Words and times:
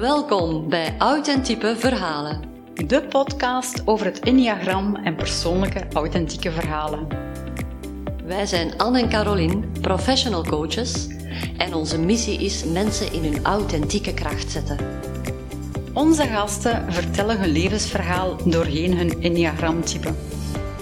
Welkom 0.00 0.68
bij 0.68 0.94
Authentieke 0.98 1.76
Verhalen. 1.76 2.42
De 2.86 3.02
podcast 3.02 3.82
over 3.84 4.06
het 4.06 4.20
Enneagram 4.20 4.96
en 4.96 5.14
persoonlijke 5.14 5.86
authentieke 5.92 6.50
verhalen. 6.50 7.06
Wij 8.24 8.46
zijn 8.46 8.78
Anne 8.78 9.00
en 9.00 9.08
Caroline, 9.08 9.60
professional 9.80 10.44
coaches, 10.44 11.06
en 11.56 11.74
onze 11.74 11.98
missie 11.98 12.44
is 12.44 12.64
mensen 12.64 13.12
in 13.12 13.22
hun 13.22 13.44
authentieke 13.44 14.14
kracht 14.14 14.50
zetten. 14.50 14.78
Onze 15.92 16.22
gasten 16.22 16.92
vertellen 16.92 17.40
hun 17.40 17.50
levensverhaal 17.52 18.36
doorheen 18.44 18.96
hun 18.96 19.22
Enneagramtype. 19.22 20.14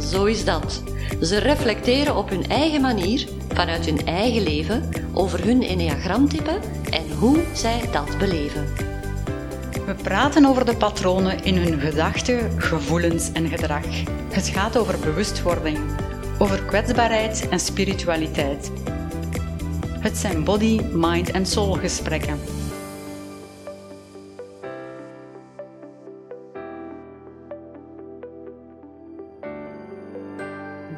Zo 0.00 0.24
is 0.24 0.44
dat. 0.44 0.82
Ze 1.20 1.38
reflecteren 1.38 2.16
op 2.16 2.28
hun 2.28 2.48
eigen 2.48 2.80
manier, 2.80 3.28
vanuit 3.48 3.86
hun 3.86 4.06
eigen 4.06 4.42
leven, 4.42 4.88
over 5.12 5.44
hun 5.44 5.62
Enneagramtype 5.62 6.58
en 6.90 7.12
hoe 7.18 7.38
zij 7.52 7.80
dat 7.92 8.18
beleven. 8.18 8.89
We 9.90 9.96
praten 9.96 10.44
over 10.44 10.64
de 10.64 10.76
patronen 10.76 11.44
in 11.44 11.56
hun 11.56 11.80
gedachten, 11.80 12.60
gevoelens 12.60 13.32
en 13.32 13.48
gedrag. 13.48 13.84
Het 14.32 14.48
gaat 14.48 14.76
over 14.76 15.00
bewustwording, 15.00 15.78
over 16.38 16.64
kwetsbaarheid 16.64 17.48
en 17.48 17.60
spiritualiteit. 17.60 18.70
Het 20.00 20.16
zijn 20.16 20.44
body, 20.44 20.80
mind 20.82 21.30
en 21.30 21.46
soul 21.46 21.72
gesprekken. 21.72 22.38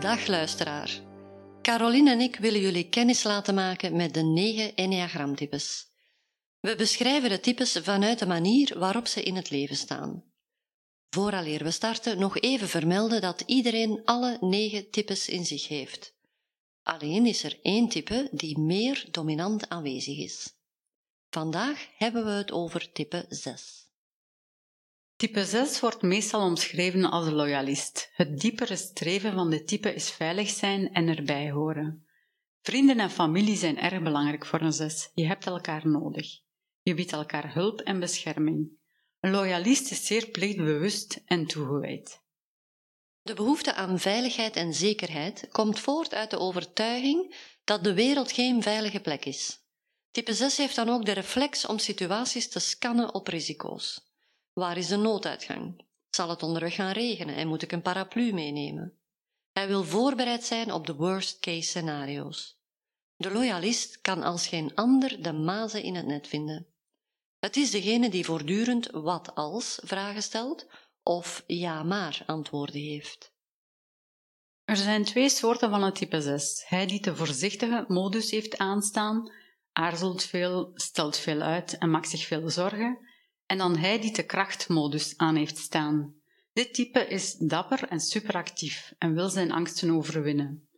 Dag 0.00 0.26
luisteraar. 0.26 1.00
Caroline 1.62 2.10
en 2.10 2.20
ik 2.20 2.36
willen 2.36 2.60
jullie 2.60 2.88
kennis 2.88 3.24
laten 3.24 3.54
maken 3.54 3.96
met 3.96 4.14
de 4.14 4.22
negen 4.22 4.74
Enneagramtypes. 4.74 5.91
We 6.62 6.76
beschrijven 6.76 7.28
de 7.28 7.40
types 7.40 7.72
vanuit 7.72 8.18
de 8.18 8.26
manier 8.26 8.78
waarop 8.78 9.06
ze 9.06 9.22
in 9.22 9.36
het 9.36 9.50
leven 9.50 9.76
staan. 9.76 10.24
Vooraleer 11.10 11.64
we 11.64 11.70
starten 11.70 12.18
nog 12.18 12.38
even 12.38 12.68
vermelden 12.68 13.20
dat 13.20 13.42
iedereen 13.46 14.00
alle 14.04 14.36
negen 14.40 14.90
types 14.90 15.28
in 15.28 15.44
zich 15.44 15.68
heeft. 15.68 16.14
Alleen 16.82 17.26
is 17.26 17.44
er 17.44 17.58
één 17.62 17.88
type 17.88 18.28
die 18.32 18.58
meer 18.58 19.06
dominant 19.10 19.68
aanwezig 19.68 20.18
is. 20.18 20.54
Vandaag 21.30 21.86
hebben 21.96 22.24
we 22.24 22.30
het 22.30 22.52
over 22.52 22.92
type 22.92 23.26
6. 23.28 23.90
Type 25.16 25.44
6 25.44 25.80
wordt 25.80 26.02
meestal 26.02 26.46
omschreven 26.46 27.10
als 27.10 27.28
loyalist. 27.28 28.10
Het 28.12 28.40
diepere 28.40 28.76
streven 28.76 29.32
van 29.32 29.50
dit 29.50 29.66
type 29.66 29.94
is 29.94 30.10
veilig 30.10 30.48
zijn 30.48 30.92
en 30.92 31.08
erbij 31.08 31.50
horen. 31.50 32.06
Vrienden 32.60 33.00
en 33.00 33.10
familie 33.10 33.56
zijn 33.56 33.78
erg 33.78 34.02
belangrijk 34.02 34.46
voor 34.46 34.60
een 34.60 34.72
6. 34.72 35.10
Je 35.14 35.26
hebt 35.26 35.46
elkaar 35.46 35.88
nodig. 35.88 36.40
Je 36.82 36.94
biedt 36.94 37.12
elkaar 37.12 37.54
hulp 37.54 37.80
en 37.80 38.00
bescherming. 38.00 38.80
Een 39.20 39.30
loyalist 39.30 39.90
is 39.90 40.06
zeer 40.06 40.26
plichtbewust 40.26 41.22
en 41.24 41.46
toegewijd. 41.46 42.20
De 43.22 43.34
behoefte 43.34 43.74
aan 43.74 43.98
veiligheid 43.98 44.56
en 44.56 44.74
zekerheid 44.74 45.48
komt 45.50 45.80
voort 45.80 46.14
uit 46.14 46.30
de 46.30 46.38
overtuiging 46.38 47.50
dat 47.64 47.84
de 47.84 47.94
wereld 47.94 48.32
geen 48.32 48.62
veilige 48.62 49.00
plek 49.00 49.24
is. 49.24 49.60
Type 50.10 50.34
6 50.34 50.56
heeft 50.56 50.76
dan 50.76 50.88
ook 50.88 51.04
de 51.04 51.12
reflex 51.12 51.66
om 51.66 51.78
situaties 51.78 52.48
te 52.48 52.58
scannen 52.58 53.14
op 53.14 53.26
risico's. 53.26 54.10
Waar 54.52 54.76
is 54.76 54.88
de 54.88 54.96
nooduitgang? 54.96 55.84
Zal 56.10 56.28
het 56.28 56.42
onderweg 56.42 56.74
gaan 56.74 56.92
regenen 56.92 57.34
en 57.34 57.48
moet 57.48 57.62
ik 57.62 57.72
een 57.72 57.82
paraplu 57.82 58.32
meenemen? 58.32 58.98
Hij 59.52 59.66
wil 59.66 59.84
voorbereid 59.84 60.44
zijn 60.44 60.72
op 60.72 60.86
de 60.86 60.94
worst 60.94 61.38
case 61.38 61.68
scenario's. 61.68 62.61
De 63.22 63.30
loyalist 63.30 64.00
kan 64.00 64.22
als 64.22 64.46
geen 64.46 64.74
ander 64.74 65.22
de 65.22 65.32
mazen 65.32 65.82
in 65.82 65.94
het 65.94 66.06
net 66.06 66.28
vinden. 66.28 66.66
Het 67.38 67.56
is 67.56 67.70
degene 67.70 68.10
die 68.10 68.24
voortdurend 68.24 68.90
wat 68.90 69.34
als 69.34 69.80
vragen 69.82 70.22
stelt 70.22 70.66
of 71.02 71.44
ja 71.46 71.82
maar 71.82 72.22
antwoorden 72.26 72.80
heeft. 72.80 73.32
Er 74.64 74.76
zijn 74.76 75.04
twee 75.04 75.28
soorten 75.28 75.70
van 75.70 75.82
het 75.82 75.94
type 75.94 76.20
6. 76.20 76.64
Hij 76.66 76.86
die 76.86 77.00
de 77.00 77.16
voorzichtige 77.16 77.84
modus 77.88 78.30
heeft 78.30 78.58
aanstaan, 78.58 79.32
aarzelt 79.72 80.24
veel, 80.24 80.70
stelt 80.74 81.16
veel 81.16 81.40
uit 81.40 81.78
en 81.78 81.90
maakt 81.90 82.08
zich 82.08 82.26
veel 82.26 82.50
zorgen, 82.50 82.98
en 83.46 83.58
dan 83.58 83.76
hij 83.76 84.00
die 84.00 84.12
de 84.12 84.26
krachtmodus 84.26 85.16
aan 85.16 85.36
heeft 85.36 85.58
staan. 85.58 86.14
Dit 86.52 86.74
type 86.74 87.06
is 87.06 87.36
dapper 87.36 87.88
en 87.88 88.00
superactief 88.00 88.92
en 88.98 89.14
wil 89.14 89.28
zijn 89.28 89.52
angsten 89.52 89.90
overwinnen. 89.90 90.68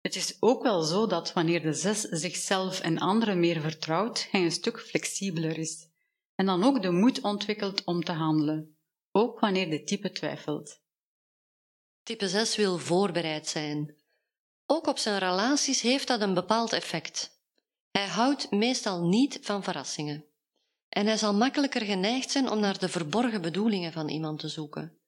Het 0.00 0.16
is 0.16 0.36
ook 0.40 0.62
wel 0.62 0.82
zo 0.82 1.06
dat 1.06 1.32
wanneer 1.32 1.62
de 1.62 1.72
zes 1.72 2.00
zichzelf 2.00 2.80
en 2.80 2.98
anderen 2.98 3.40
meer 3.40 3.60
vertrouwt, 3.60 4.28
hij 4.30 4.42
een 4.42 4.52
stuk 4.52 4.80
flexibeler 4.80 5.58
is 5.58 5.88
en 6.38 6.46
dan 6.46 6.64
ook 6.64 6.82
de 6.82 6.90
moed 6.90 7.20
ontwikkelt 7.20 7.84
om 7.84 8.04
te 8.04 8.12
handelen, 8.12 8.76
ook 9.12 9.40
wanneer 9.40 9.70
de 9.70 9.84
type 9.84 10.12
twijfelt. 10.12 10.80
Type 12.02 12.28
6 12.28 12.56
wil 12.56 12.78
voorbereid 12.78 13.48
zijn. 13.48 13.96
Ook 14.66 14.86
op 14.86 14.98
zijn 14.98 15.18
relaties 15.18 15.80
heeft 15.80 16.06
dat 16.06 16.20
een 16.20 16.34
bepaald 16.34 16.72
effect. 16.72 17.40
Hij 17.90 18.06
houdt 18.06 18.50
meestal 18.50 19.06
niet 19.06 19.38
van 19.42 19.62
verrassingen. 19.62 20.24
En 20.88 21.06
hij 21.06 21.16
zal 21.16 21.34
makkelijker 21.34 21.82
geneigd 21.82 22.30
zijn 22.30 22.50
om 22.50 22.60
naar 22.60 22.78
de 22.78 22.88
verborgen 22.88 23.42
bedoelingen 23.42 23.92
van 23.92 24.08
iemand 24.08 24.38
te 24.38 24.48
zoeken. 24.48 24.98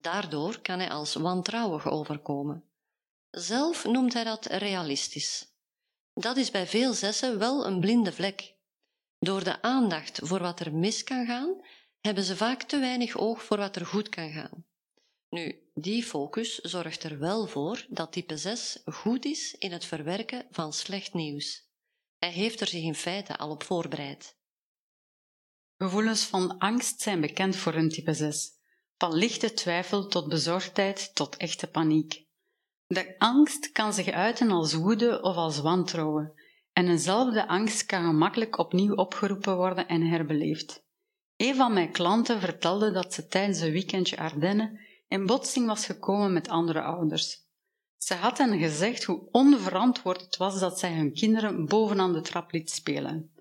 Daardoor 0.00 0.60
kan 0.60 0.78
hij 0.78 0.90
als 0.90 1.14
wantrouwig 1.14 1.90
overkomen. 1.90 2.64
Zelf 3.32 3.84
noemt 3.84 4.12
hij 4.12 4.24
dat 4.24 4.46
realistisch. 4.46 5.46
Dat 6.14 6.36
is 6.36 6.50
bij 6.50 6.66
veel 6.66 6.92
zessen 6.92 7.38
wel 7.38 7.66
een 7.66 7.80
blinde 7.80 8.12
vlek. 8.12 8.54
Door 9.18 9.44
de 9.44 9.62
aandacht 9.62 10.20
voor 10.22 10.40
wat 10.40 10.60
er 10.60 10.74
mis 10.74 11.04
kan 11.04 11.26
gaan, 11.26 11.60
hebben 12.00 12.24
ze 12.24 12.36
vaak 12.36 12.62
te 12.62 12.78
weinig 12.78 13.16
oog 13.16 13.42
voor 13.42 13.56
wat 13.56 13.76
er 13.76 13.86
goed 13.86 14.08
kan 14.08 14.30
gaan. 14.30 14.66
Nu, 15.28 15.70
die 15.74 16.04
focus 16.04 16.58
zorgt 16.58 17.02
er 17.02 17.18
wel 17.18 17.46
voor 17.46 17.86
dat 17.88 18.12
type 18.12 18.36
6 18.36 18.82
goed 18.84 19.24
is 19.24 19.54
in 19.54 19.72
het 19.72 19.84
verwerken 19.84 20.46
van 20.50 20.72
slecht 20.72 21.14
nieuws. 21.14 21.68
Hij 22.18 22.30
heeft 22.30 22.60
er 22.60 22.66
zich 22.66 22.82
in 22.82 22.94
feite 22.94 23.36
al 23.36 23.50
op 23.50 23.62
voorbereid. 23.62 24.36
Gevoelens 25.76 26.24
van 26.24 26.58
angst 26.58 27.00
zijn 27.00 27.20
bekend 27.20 27.56
voor 27.56 27.74
een 27.74 27.88
type 27.88 28.14
6, 28.14 28.50
van 28.96 29.14
lichte 29.14 29.52
twijfel 29.52 30.06
tot 30.06 30.28
bezorgdheid 30.28 31.14
tot 31.14 31.36
echte 31.36 31.66
paniek. 31.66 32.30
De 32.92 33.14
angst 33.18 33.72
kan 33.72 33.92
zich 33.92 34.10
uiten 34.10 34.50
als 34.50 34.74
woede 34.74 35.22
of 35.22 35.36
als 35.36 35.58
wantrouwen, 35.60 36.32
en 36.72 36.88
eenzelfde 36.88 37.48
angst 37.48 37.86
kan 37.86 38.04
gemakkelijk 38.04 38.58
opnieuw 38.58 38.94
opgeroepen 38.94 39.56
worden 39.56 39.88
en 39.88 40.02
herbeleefd. 40.02 40.84
Een 41.36 41.54
van 41.54 41.72
mijn 41.72 41.92
klanten 41.92 42.40
vertelde 42.40 42.90
dat 42.90 43.14
ze 43.14 43.26
tijdens 43.26 43.60
een 43.60 43.72
weekendje 43.72 44.16
Ardennen 44.16 44.80
in 45.08 45.26
botsing 45.26 45.66
was 45.66 45.86
gekomen 45.86 46.32
met 46.32 46.48
andere 46.48 46.82
ouders. 46.82 47.36
Ze 47.96 48.14
had 48.14 48.38
hen 48.38 48.58
gezegd 48.58 49.04
hoe 49.04 49.28
onverantwoord 49.30 50.20
het 50.20 50.36
was 50.36 50.60
dat 50.60 50.78
zij 50.78 50.94
hun 50.94 51.12
kinderen 51.12 51.66
bovenaan 51.66 52.12
de 52.12 52.20
trap 52.20 52.52
liet 52.52 52.70
spelen. 52.70 53.32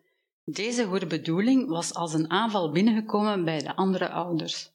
Deze 0.43 0.85
goede 0.85 1.07
bedoeling 1.07 1.67
was 1.67 1.93
als 1.93 2.13
een 2.13 2.29
aanval 2.29 2.71
binnengekomen 2.71 3.45
bij 3.45 3.59
de 3.59 3.75
andere 3.75 4.09
ouders. 4.09 4.71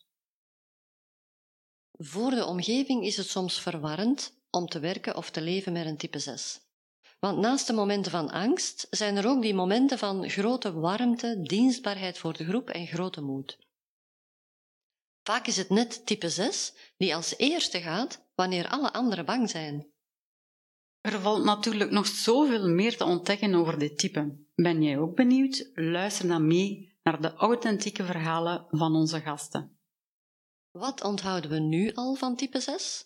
Voor 1.93 2.31
de 2.31 2.45
omgeving 2.45 3.05
is 3.05 3.17
het 3.17 3.29
soms 3.29 3.61
verwarrend 3.61 4.36
om 4.57 4.67
te 4.67 4.81
werken 4.81 5.17
of 5.17 5.31
te 5.31 5.41
leven 5.41 5.73
met 5.73 5.87
een 5.87 5.97
type 5.97 6.19
6. 6.19 6.61
Want 7.19 7.39
naast 7.39 7.67
de 7.67 7.73
momenten 7.73 8.11
van 8.11 8.31
angst 8.31 8.87
zijn 8.91 9.17
er 9.17 9.27
ook 9.27 9.43
die 9.43 9.55
momenten 9.55 9.99
van 9.99 10.31
grote 10.31 10.73
warmte, 10.73 11.41
dienstbaarheid 11.43 12.19
voor 12.19 12.37
de 12.37 12.45
groep 12.45 12.71
en 12.71 12.87
grote 12.87 13.21
moed. 13.21 13.59
Vaak 15.23 15.47
is 15.47 15.57
het 15.57 15.71
net 15.71 16.07
type 16.07 16.29
6 16.29 16.73
die 16.97 17.15
als 17.15 17.37
eerste 17.37 17.81
gaat 17.81 18.27
wanneer 18.35 18.69
alle 18.69 18.93
anderen 18.93 19.25
bang 19.25 19.51
zijn. 19.51 19.87
Er 21.01 21.21
valt 21.21 21.45
natuurlijk 21.45 21.91
nog 21.91 22.07
zoveel 22.07 22.69
meer 22.69 22.97
te 22.97 23.05
ontdekken 23.05 23.55
over 23.55 23.79
dit 23.79 23.99
type. 23.99 24.39
Ben 24.55 24.83
jij 24.83 24.99
ook 24.99 25.17
benieuwd? 25.17 25.71
Luister 25.75 26.29
dan 26.29 26.47
mee 26.47 26.99
naar 27.03 27.21
de 27.21 27.35
authentieke 27.35 28.05
verhalen 28.05 28.67
van 28.71 28.95
onze 28.95 29.21
gasten. 29.21 29.79
Wat 30.71 31.05
onthouden 31.05 31.51
we 31.51 31.59
nu 31.59 31.93
al 31.95 32.15
van 32.15 32.37
type 32.37 32.61
6? 32.61 33.05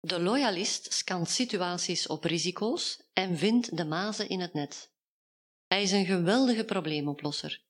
De 0.00 0.20
loyalist 0.20 0.92
scant 0.92 1.28
situaties 1.28 2.06
op 2.06 2.24
risico's 2.24 3.02
en 3.12 3.38
vindt 3.38 3.76
de 3.76 3.84
mazen 3.84 4.28
in 4.28 4.40
het 4.40 4.52
net. 4.52 4.90
Hij 5.66 5.82
is 5.82 5.92
een 5.92 6.06
geweldige 6.06 6.64
probleemoplosser. 6.64 7.62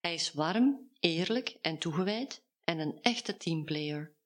Hij 0.00 0.14
is 0.14 0.32
warm, 0.32 0.90
eerlijk 1.00 1.56
en 1.60 1.78
toegewijd 1.78 2.42
en 2.64 2.78
een 2.78 2.98
echte 3.02 3.36
teamplayer. 3.36 4.16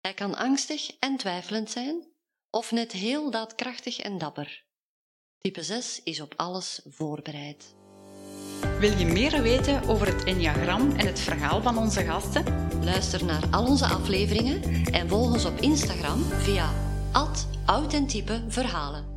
Hij 0.00 0.14
kan 0.14 0.34
angstig 0.34 0.96
en 0.98 1.16
twijfelend 1.16 1.70
zijn, 1.70 2.06
of 2.50 2.70
net 2.70 2.92
heel 2.92 3.30
daadkrachtig 3.30 3.98
en 3.98 4.18
dapper. 4.18 4.64
Type 5.38 5.62
6 5.62 6.02
is 6.02 6.20
op 6.20 6.34
alles 6.36 6.80
voorbereid. 6.84 7.74
Wil 8.78 8.98
je 8.98 9.06
meer 9.06 9.42
weten 9.42 9.82
over 9.88 10.06
het 10.06 10.24
Enneagram 10.24 10.90
en 10.90 11.06
het 11.06 11.20
verhaal 11.20 11.62
van 11.62 11.78
onze 11.78 12.04
gasten? 12.04 12.44
Luister 12.84 13.24
naar 13.24 13.50
al 13.50 13.66
onze 13.66 13.86
afleveringen 13.86 14.62
en 14.84 15.08
volg 15.08 15.32
ons 15.32 15.44
op 15.44 15.60
Instagram 15.60 16.22
via 16.22 16.91
authentieke 17.66 18.42
verhalen. 18.48 19.11